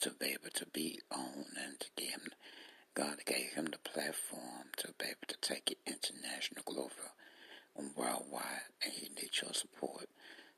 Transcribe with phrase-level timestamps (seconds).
[0.00, 2.28] to be able to be on and give
[2.94, 6.90] God gave him the platform to be able to take it international, global,
[7.76, 10.08] and worldwide, and he needs your support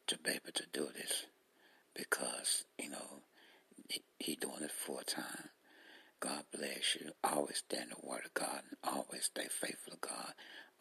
[0.06, 1.26] to be able to do this
[1.94, 3.22] because, you know,
[3.88, 5.50] he, he doing it full time.
[6.20, 7.10] God bless you.
[7.24, 10.32] Always stand the word of God and always stay faithful to God.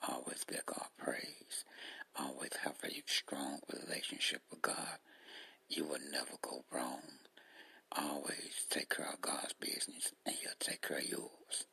[0.08, 1.66] Always give God praise.
[2.19, 4.97] Always have a strong relationship with God.
[5.69, 7.02] You will never go wrong.
[7.91, 11.66] Always take care of God's business and he'll take care of yours.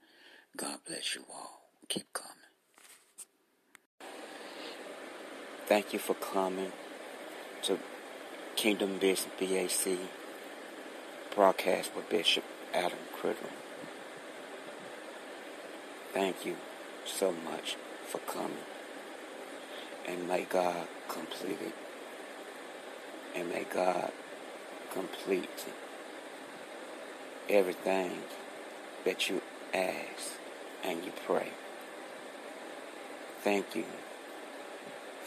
[0.56, 1.70] God bless you all.
[1.88, 2.32] Keep coming.
[5.66, 6.72] Thank you for coming
[7.62, 7.78] to
[8.56, 9.98] Kingdom Business BAC
[11.34, 13.50] broadcast with Bishop Adam Criddle.
[16.12, 16.56] Thank you
[17.04, 18.56] so much for coming.
[20.06, 21.74] And may God complete it.
[23.34, 24.12] And may God
[24.92, 25.64] complete
[27.48, 28.12] everything
[29.04, 29.40] that you
[29.72, 30.38] ask
[30.84, 31.48] and you pray.
[33.42, 33.84] Thank you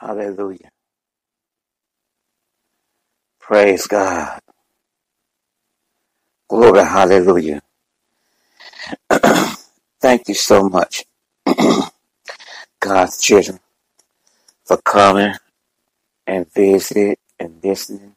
[0.00, 0.70] Hallelujah.
[3.40, 4.40] Praise God.
[6.48, 7.62] Glory, hallelujah.
[10.00, 11.04] Thank you so much,
[12.80, 13.60] God's children,
[14.64, 15.34] for coming
[16.26, 18.16] and visiting and listening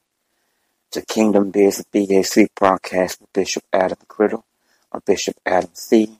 [0.92, 4.44] to Kingdom Biz BAC broadcast with Bishop Adam Criddle
[4.92, 6.20] or Bishop Adam C.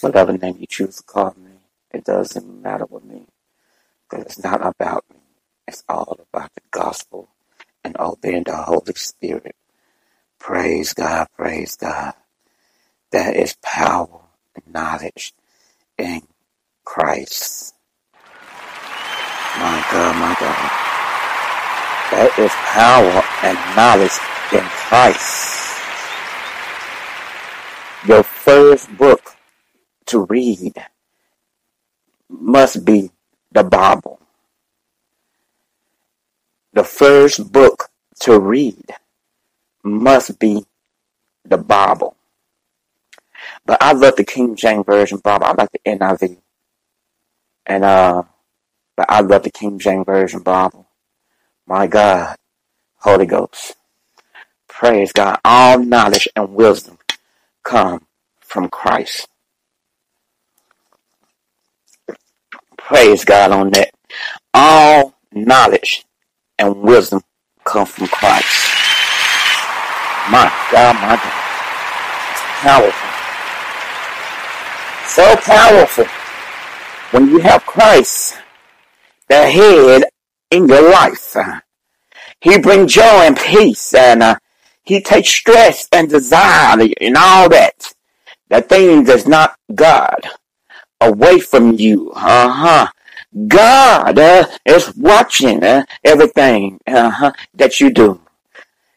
[0.00, 1.52] Whatever name you choose to call me,
[1.92, 3.26] it doesn't matter with me
[4.20, 5.20] it's not about me.
[5.66, 7.28] It's all about the gospel
[7.82, 9.56] and obeying the Holy Spirit.
[10.38, 12.14] Praise God, praise God.
[13.12, 14.20] That is power
[14.54, 15.34] and knowledge
[15.98, 16.22] in
[16.84, 17.74] Christ.
[19.58, 20.70] My God, my God.
[22.10, 24.12] There is power and knowledge
[24.52, 25.78] in Christ.
[28.06, 29.36] Your first book
[30.06, 30.74] to read
[32.28, 33.10] must be
[33.54, 34.20] the Bible.
[36.74, 37.88] The first book
[38.20, 38.84] to read
[39.84, 40.64] must be
[41.44, 42.16] the Bible.
[43.64, 45.46] But I love the King James Version Bible.
[45.46, 46.38] I like the NIV.
[47.66, 48.24] And uh
[48.96, 50.86] but I love the King James Version Bible.
[51.66, 52.36] My God,
[52.96, 53.76] Holy Ghost.
[54.68, 55.40] Praise God.
[55.44, 56.98] All knowledge and wisdom
[57.64, 58.06] come
[58.40, 59.28] from Christ.
[62.86, 63.92] Praise God on that.
[64.52, 66.04] All knowledge
[66.58, 67.22] and wisdom
[67.64, 68.44] come from Christ.
[70.30, 71.32] My God, my God.
[72.30, 73.10] It's powerful.
[75.08, 76.04] So powerful.
[77.10, 78.36] When you have Christ,
[79.28, 80.04] the head
[80.50, 81.36] in your life,
[82.42, 84.36] He brings joy and peace and uh,
[84.82, 87.94] He takes stress and desire and all that.
[88.50, 90.28] The thing that's not God
[91.00, 92.12] away from you.
[92.14, 92.86] Uh huh.
[93.48, 98.20] God uh, is watching uh, everything uh-huh, that you do.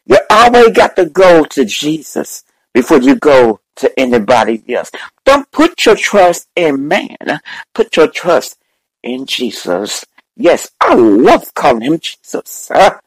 [0.06, 4.90] You always got to go to Jesus before you go to anybody else.
[5.24, 7.40] Don't put your trust in man.
[7.74, 8.58] Put your trust
[9.02, 10.04] in Jesus.
[10.36, 12.70] Yes, I love calling him Jesus.
[12.70, 12.98] Uh,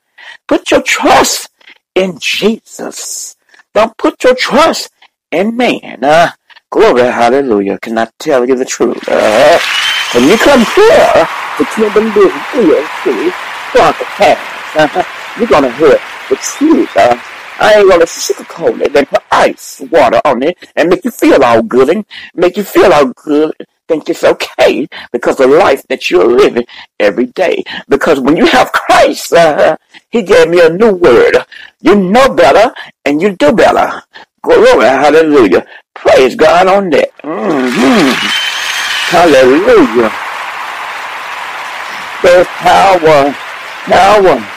[0.47, 1.49] put your trust
[1.95, 3.35] in Jesus.
[3.73, 4.91] Don't put your trust
[5.31, 6.03] in man.
[6.03, 6.31] Uh,
[6.71, 7.77] glory, hallelujah.
[7.79, 9.03] Can I tell you the truth?
[9.07, 9.59] Uh,
[10.13, 11.27] when you come here
[11.57, 13.35] to Kingdom Business, real truth,
[13.73, 15.03] broadcast, uh,
[15.37, 16.89] you're going to hear the truth.
[16.97, 17.19] Uh,
[17.59, 21.43] I ain't gonna sugarcoat it and put ice water on it and make you feel
[21.43, 23.53] all good and make you feel all good.
[23.87, 26.65] Think it's okay because the life that you're living
[26.99, 27.63] every day.
[27.87, 29.77] Because when you have Christ, uh,
[30.09, 31.37] He gave me a new word.
[31.81, 32.73] You know better
[33.05, 34.01] and you do better.
[34.41, 35.67] Glory, hallelujah.
[36.01, 37.15] Praise God on that.
[37.23, 38.11] Mm-hmm.
[39.11, 40.11] Hallelujah.
[42.23, 43.31] There's power,
[43.85, 44.47] power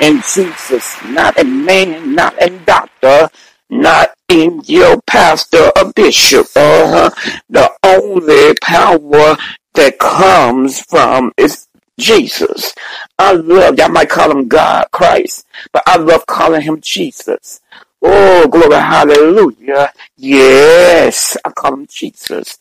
[0.00, 3.28] in Jesus, not in man, not in doctor,
[3.68, 6.46] not in your pastor or bishop.
[6.56, 7.10] Uh-huh.
[7.50, 9.36] The only power
[9.74, 11.68] that comes from is
[11.98, 12.74] Jesus.
[13.18, 17.60] I love, y'all might call him God, Christ, but I love calling him Jesus.
[18.02, 19.92] Oh, glory, hallelujah.
[20.16, 22.58] Yes, I call him Jesus.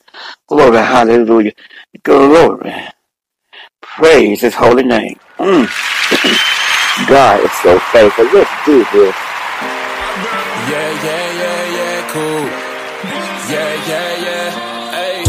[0.47, 1.53] Glory, hallelujah.
[2.03, 2.73] Glory.
[3.81, 5.19] Praise his holy name.
[5.37, 5.67] Mm.
[7.07, 8.25] God is so faithful.
[8.25, 9.15] Let's do this.
[10.69, 12.45] Yeah, yeah, yeah, yeah, cool.
[13.53, 14.91] Yeah, yeah, yeah.
[14.91, 15.23] Hey,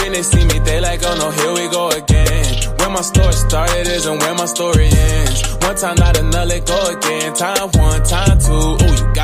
[0.00, 2.76] when they see me, they like, oh no, here we go again.
[2.78, 5.56] Where my story started isn't where my story ends.
[5.62, 7.34] One time, not another, go again.
[7.34, 8.77] Time one, time two.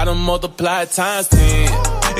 [0.04, 1.64] Gotta multiply times ten.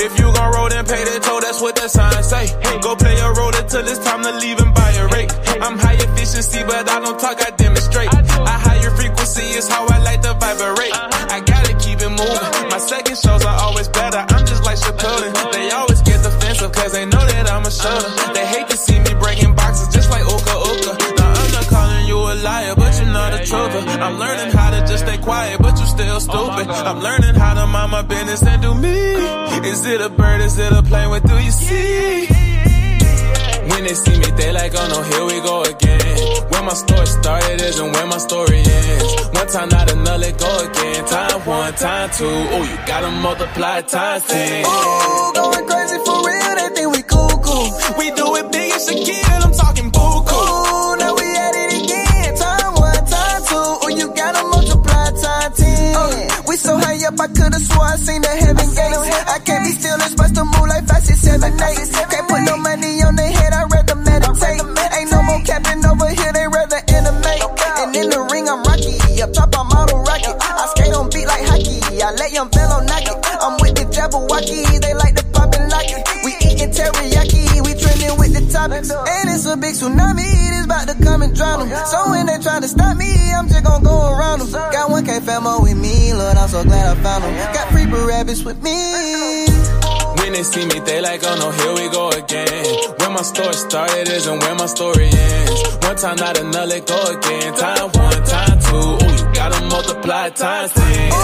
[0.00, 2.46] If you gon' roll, then pay the toll, that's what that sign say.
[2.48, 5.28] Hey, go play your role until it's time to leave and buy a rate.
[5.60, 8.08] I'm high efficiency, but I don't talk, I demonstrate.
[8.08, 10.96] I higher frequency is how I like to vibrate.
[11.28, 12.70] I gotta keep it moving.
[12.72, 14.24] My second shows are always better.
[14.32, 15.52] I'm just like Chappelle.
[15.52, 18.23] They always get defensive, cause they know that I'm a shoulder.
[26.68, 29.14] I'm learning how to mind my business and do me.
[29.68, 30.40] Is it a bird?
[30.40, 31.10] Is it a plane?
[31.10, 32.26] What do you see?
[33.68, 36.16] When they see me, they like, oh no, here we go again.
[36.50, 39.28] Where my story started isn't where my story ends.
[39.34, 41.04] One time, not another, go again.
[41.04, 42.24] Time one, time two.
[42.24, 44.64] Oh, you gotta multiply times ten.
[44.64, 47.68] Ooh, going crazy for real, they think we cool, cool.
[47.98, 49.90] We do it big Shaquille, I'm talking
[57.14, 59.02] up, I could've swore I seen the heaven gates.
[59.30, 61.78] I can't be still, it's supposed to move like fast, it's seven, eight.
[62.10, 64.60] Can't put no money on their head, I'd rather meditate.
[64.98, 67.42] Ain't no more capping over here, they rather animate.
[67.80, 68.98] And in the ring, I'm rocky.
[69.22, 70.36] Up top, I'm auto rocket.
[70.42, 71.78] I skate on beat like hockey.
[72.02, 73.18] I let young fellow knock it.
[73.40, 76.02] I'm with the devil Jabberwocky, they like to pop and lock it.
[76.24, 78.90] We eating teriyaki, we trending with the toppings.
[78.90, 80.33] And it's a big tsunami,
[81.34, 81.86] drown them.
[81.86, 84.50] So when they try to stop me, I'm just gonna go around them.
[84.50, 87.34] Got one K famo with me, Lord, I'm so glad I found them.
[87.54, 89.46] Got free rabbits with me.
[90.18, 92.64] When they see me, they like, oh no, here we go again.
[92.98, 95.78] Where my story started isn't where my story ends.
[95.82, 97.54] One time, not another, go again.
[97.54, 98.76] Time one, time two.
[98.76, 101.23] Ooh, you gotta multiply times ten.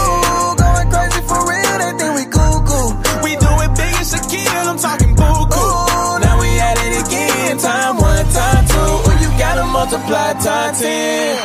[10.44, 11.38] Times ten.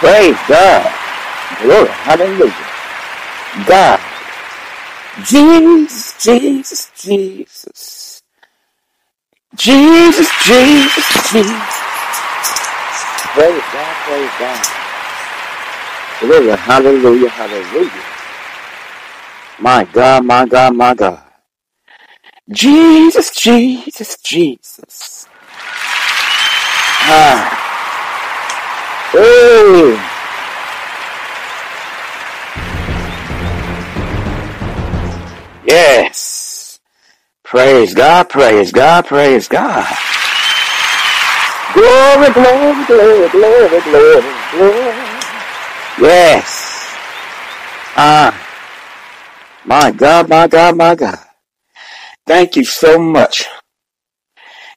[0.00, 0.94] Praise God.
[1.62, 1.88] Glory.
[1.90, 2.66] Hallelujah.
[3.66, 4.00] God.
[5.24, 8.22] Jesus, Jesus, Jesus.
[9.56, 11.86] Jesus, Jesus, Jesus.
[13.22, 14.66] Praise God, praise God.
[16.20, 16.56] Glory.
[16.56, 18.04] Hallelujah, hallelujah.
[19.60, 21.22] My God, my God, my God.
[22.50, 25.13] Jesus, Jesus, Jesus.
[27.06, 27.70] Ah.
[29.14, 30.20] Oh.
[35.66, 36.80] Yes.
[37.44, 39.86] Praise God, praise God, praise God.
[41.74, 44.94] Glory, glory, glory, glory, glory, glory.
[46.00, 46.96] Yes.
[47.96, 48.32] Ah.
[49.64, 51.18] My God, my God, my God.
[52.26, 53.44] Thank you so much.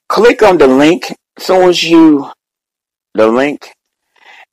[0.08, 2.30] Click on the link Soon as you,
[3.14, 3.74] the link,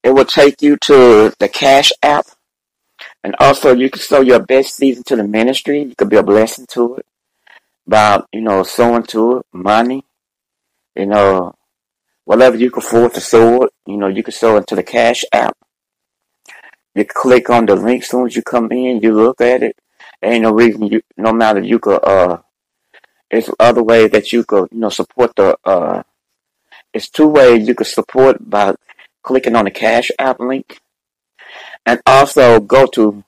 [0.03, 2.25] it will take you to the Cash app.
[3.23, 5.81] And also you can sow your best season to the ministry.
[5.81, 7.05] You could be a blessing to it
[7.87, 10.05] by, you know, sowing to it, money,
[10.95, 11.55] you know,
[12.25, 15.25] whatever you can afford to sow it, you know, you can sow into the Cash
[15.33, 15.57] app.
[16.93, 19.75] You click on the link soon as you come in, you look at it.
[20.21, 22.37] Ain't no reason you, no matter you could, uh,
[23.29, 26.03] it's other ways that you could, you know, support the, uh,
[26.95, 28.73] it's two ways you can support by
[29.21, 30.79] clicking on the Cash App link
[31.85, 33.23] and also go to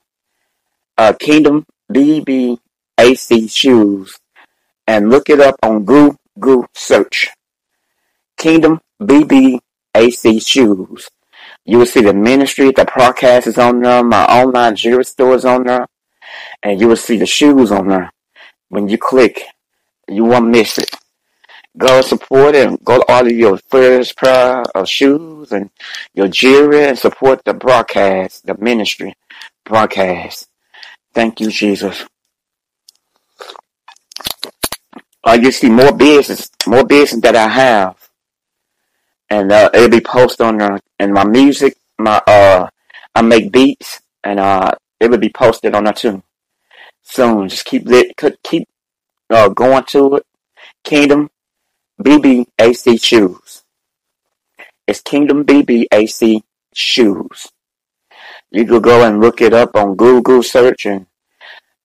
[0.96, 4.18] uh, Kingdom BBAC Shoes
[4.86, 7.28] and look it up on Google search.
[8.38, 9.60] Kingdom BBAC
[10.46, 11.10] Shoes.
[11.66, 15.44] You will see the ministry, the podcast is on there, my online jewelry store is
[15.44, 15.86] on there,
[16.62, 18.10] and you will see the shoes on there.
[18.70, 19.42] When you click,
[20.08, 20.90] you won't miss it.
[21.76, 25.70] Go support and go to all of your first pair of shoes and
[26.14, 29.14] your jewelry and support the broadcast, the ministry
[29.64, 30.48] broadcast.
[31.14, 32.04] Thank you, Jesus.
[35.24, 38.08] I you see more business, more business that I have,
[39.28, 40.80] and uh, it'll be posted on there.
[40.98, 42.68] And my music, my uh,
[43.14, 46.22] I make beats, and uh, it will be posted on there too
[47.02, 47.48] soon.
[47.48, 48.68] Just keep lit, keep
[49.30, 50.26] uh, going to it.
[50.84, 51.30] Kingdom
[52.00, 53.64] BBAC Shoes.
[54.86, 57.48] It's Kingdom BBAC Shoes.
[58.52, 61.06] You could go and look it up on Google search and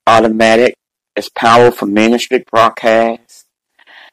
[0.06, 0.76] automatic.
[1.16, 3.48] It's powerful ministry broadcast.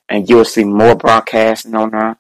[0.09, 2.17] And you'll see more broadcasting on there.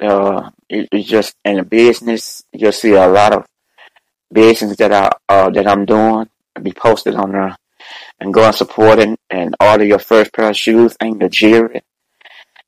[0.00, 2.44] Uh, it, it's just in the business.
[2.52, 3.44] You'll see a lot of
[4.32, 6.30] business that I uh, that I'm doing
[6.62, 7.56] be posted on there.
[8.18, 11.82] And go and support it and order your first pair of shoes and the jewelry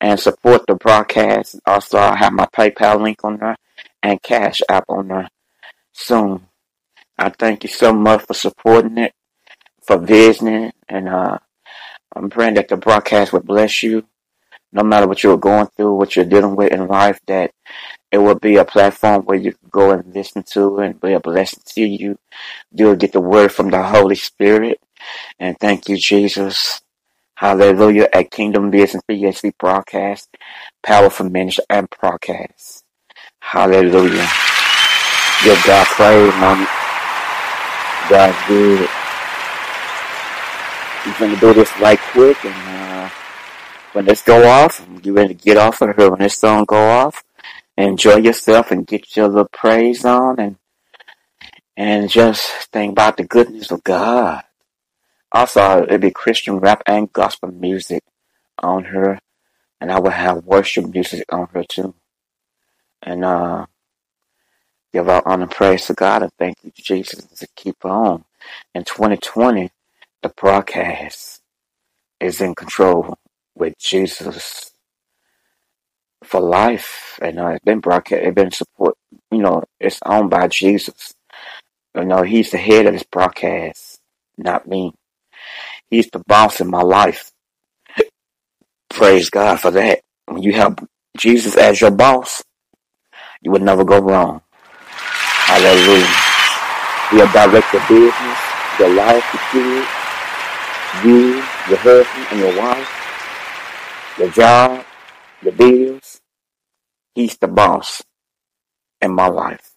[0.00, 1.60] and support the broadcast.
[1.66, 3.56] Also, I have my PayPal link on there
[4.02, 5.28] and Cash App on there
[5.92, 6.46] soon.
[7.18, 9.12] I thank you so much for supporting it,
[9.82, 11.38] for visiting, and uh,
[12.14, 14.04] I'm praying that the broadcast will bless you,
[14.72, 17.50] no matter what you're going through, what you're dealing with in life, that
[18.10, 21.20] it will be a platform where you can go and listen to and be a
[21.20, 22.18] blessing to you.
[22.72, 24.80] You'll get the word from the Holy Spirit.
[25.38, 26.80] And thank you, Jesus.
[27.38, 28.08] Hallelujah.
[28.12, 30.28] At Kingdom Business BSC broadcast,
[30.82, 32.82] powerful ministry and broadcast.
[33.38, 34.28] Hallelujah.
[35.44, 36.68] Give God praise it.
[38.10, 38.88] God's good.
[41.04, 43.10] He's going to do this right quick and uh,
[43.92, 46.90] when this go off, you ready to get off of here when this song go
[46.90, 47.22] off.
[47.76, 50.56] Enjoy yourself and get your little praise on and
[51.76, 54.42] and just think about the goodness of God.
[55.32, 58.02] Also, it'd be Christian rap and gospel music
[58.58, 59.18] on her,
[59.80, 61.94] and I will have worship music on her too.
[63.02, 63.66] And uh,
[64.92, 68.24] give our honor and praise to God and thank you, Jesus, to keep on.
[68.74, 69.70] In 2020,
[70.22, 71.40] the broadcast
[72.20, 73.16] is in control
[73.54, 74.72] with Jesus
[76.24, 78.96] for life, and uh, it's been broadcast, it's been support.
[79.30, 81.14] You know, it's owned by Jesus.
[81.94, 84.00] You know, He's the head of this broadcast,
[84.36, 84.94] not me.
[85.90, 87.32] He's the boss in my life.
[88.90, 90.00] Praise God for that.
[90.26, 90.78] When you have
[91.16, 92.42] Jesus as your boss,
[93.42, 94.42] you would never go wrong.
[95.32, 96.06] Hallelujah.
[97.10, 98.38] He'll direct your business,
[98.78, 99.88] your life, your kids,
[101.04, 101.34] you,
[101.68, 103.06] your husband, and your wife,
[104.18, 104.84] your job,
[105.42, 106.20] your bills.
[107.14, 108.02] He's the boss
[109.00, 109.72] in my life.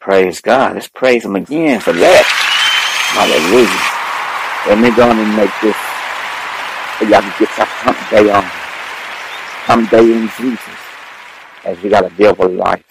[0.00, 0.74] Praise God.
[0.74, 2.24] Let's praise Him again for that.
[3.12, 3.99] Hallelujah.
[4.66, 5.74] Let me go and make this
[6.98, 8.44] so y'all can get your hump day on.
[9.64, 10.60] Hump day in Jesus.
[11.64, 11.82] As
[12.50, 12.84] life.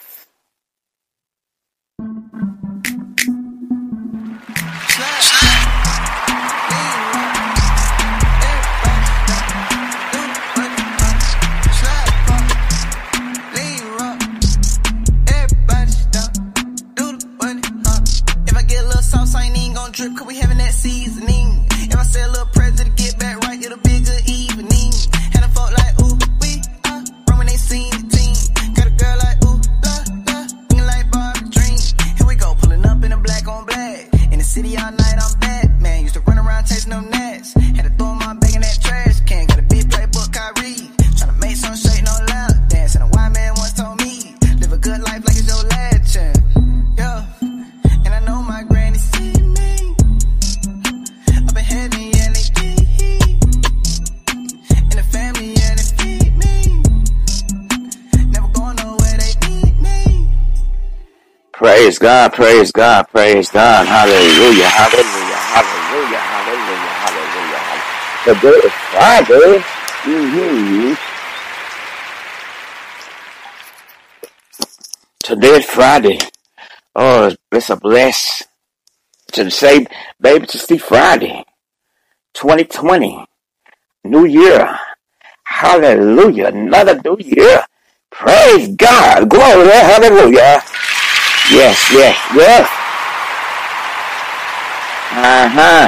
[18.58, 21.29] I get a little sauce, I ain't even gonna drip, cause we having that seasoning.
[62.00, 63.88] God, praise God, praise God.
[63.88, 67.66] Hallelujah, hallelujah, hallelujah, hallelujah, hallelujah.
[68.24, 69.66] Today is Friday.
[70.06, 70.96] hmm
[75.24, 76.20] Today is Friday.
[76.96, 78.44] Oh, it's a bless
[79.34, 79.88] to say,
[80.22, 81.46] baby, to see Friday,
[82.36, 83.26] 2020,
[84.06, 84.80] New Year.
[85.46, 87.64] Hallelujah, another new year.
[88.12, 90.62] Praise God, glory, hallelujah.
[91.52, 92.70] Yes, yes, yes.
[95.12, 95.88] Uh-huh.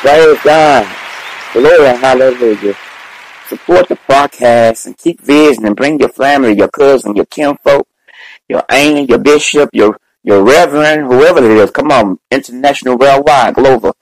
[0.00, 0.96] Praise God.
[1.52, 2.74] Glory, hallelujah.
[3.48, 5.74] Support the podcast and keep visiting.
[5.74, 7.86] Bring your family, your cousin, your kinfolk,
[8.48, 11.70] your aunt, your bishop, your your reverend, whoever it is.
[11.70, 13.94] Come on, international, worldwide, global.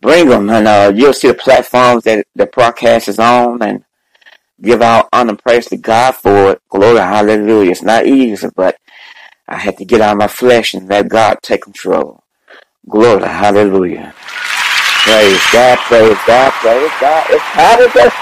[0.00, 3.84] Bring them, and uh, you'll see the platforms that the podcast is on, and
[4.60, 6.62] give out honor and praise to God for it.
[6.68, 7.70] Glory, hallelujah.
[7.70, 8.76] It's not easy, but
[9.48, 12.24] I had to get out of my flesh and let God take control.
[12.88, 14.14] Glory, hallelujah.
[14.92, 17.26] Praise God, praise God, praise God.
[17.30, 17.44] It's
[17.94, 18.12] to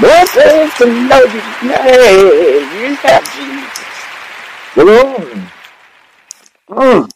[0.00, 2.68] more praise to know His name.
[2.82, 3.86] You have Jesus.
[4.74, 5.42] Glory.
[6.70, 7.10] Mm,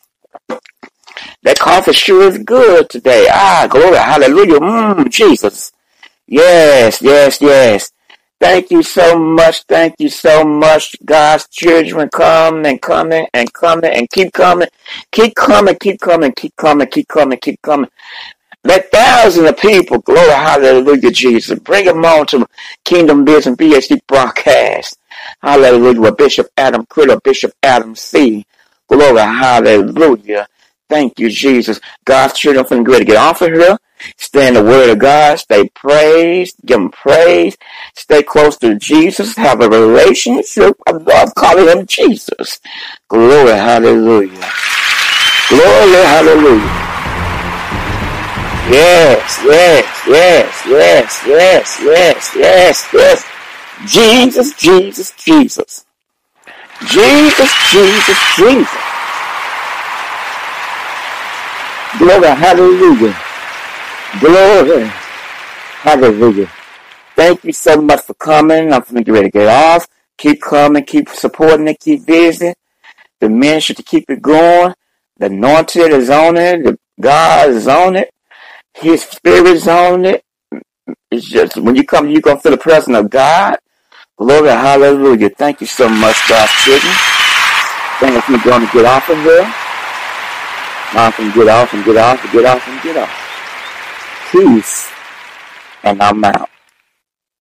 [1.42, 3.28] that coffee sure is good today.
[3.30, 4.60] Ah, glory, hallelujah.
[4.60, 5.72] Mm, Jesus.
[6.28, 7.92] Yes, yes, yes.
[8.42, 9.64] Thank you so much.
[9.64, 10.96] Thank you so much.
[11.06, 14.68] God's children come and coming and coming and keep coming.
[15.12, 17.90] Keep coming, keep coming, keep coming, keep coming, keep coming.
[18.64, 21.58] Let thousands of people, glory, hallelujah, Jesus.
[21.60, 22.46] Bring them on to
[22.86, 24.98] Kingdom Business BHD broadcast.
[25.42, 26.00] Hallelujah.
[26.00, 28.46] With Bishop Adam Criddle, Bishop Adam C.
[28.88, 30.48] Glory, hallelujah.
[30.88, 31.80] Thank you, Jesus.
[32.06, 33.78] God's children from the to get off of here.
[34.16, 35.38] Stay in the word of God.
[35.38, 36.56] Stay praised.
[36.64, 37.56] Give him praise.
[37.94, 39.36] Stay close to Jesus.
[39.36, 40.76] Have a relationship.
[40.86, 42.60] I love calling him Jesus.
[43.08, 44.50] Glory, hallelujah.
[45.48, 46.82] Glory, hallelujah.
[48.70, 53.24] Yes, yes, yes, yes, yes, yes, yes, yes.
[53.84, 55.84] Jesus, Jesus, Jesus.
[56.86, 58.82] Jesus, Jesus, Jesus.
[61.98, 63.31] Glory, hallelujah.
[64.20, 64.84] Glory,
[65.80, 66.50] hallelujah.
[67.16, 68.72] Thank you so much for coming.
[68.72, 69.88] I'm going to get ready to get off.
[70.18, 72.54] Keep coming, keep supporting it, keep visiting.
[73.20, 74.74] The ministry to keep it going.
[75.16, 76.64] The anointed is on it.
[76.64, 78.10] The God is on it.
[78.74, 80.24] His spirit is on it.
[81.10, 83.58] It's just when you come, you're gonna feel the presence of God.
[84.18, 85.30] Glory, hallelujah.
[85.30, 86.92] Thank you so much, God's children.
[87.98, 89.42] Thank you for going to get off of here.
[90.94, 93.31] Off and get off and get off and get off and get off.
[94.32, 94.90] Peace.
[95.84, 96.51] And I'm out.